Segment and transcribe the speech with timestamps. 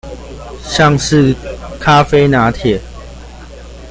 [0.63, 1.31] 像是
[1.79, 2.81] 咖啡拿鐵